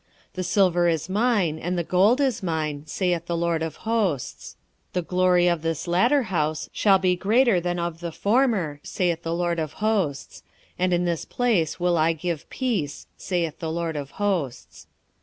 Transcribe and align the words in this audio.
2:8 0.31 0.33
The 0.33 0.43
silver 0.43 0.87
is 0.87 1.09
mine, 1.09 1.59
and 1.59 1.77
the 1.77 1.83
gold 1.83 2.19
is 2.19 2.41
mine, 2.41 2.87
saith 2.87 3.27
the 3.27 3.37
LORD 3.37 3.61
of 3.61 3.75
hosts. 3.85 4.55
2:9 4.93 4.93
The 4.93 5.01
glory 5.03 5.47
of 5.47 5.61
this 5.61 5.87
latter 5.87 6.23
house 6.23 6.69
shall 6.73 6.97
be 6.97 7.15
greater 7.15 7.61
than 7.61 7.77
of 7.77 7.99
the 7.99 8.11
former, 8.11 8.79
saith 8.81 9.21
the 9.21 9.35
LORD 9.35 9.59
of 9.59 9.73
hosts: 9.73 10.41
and 10.79 10.91
in 10.91 11.05
this 11.05 11.23
place 11.23 11.79
will 11.79 11.99
I 11.99 12.13
give 12.13 12.49
peace, 12.49 13.05
saith 13.15 13.59
the 13.59 13.71
LORD 13.71 13.95
of 13.95 14.09
hosts. 14.17 14.87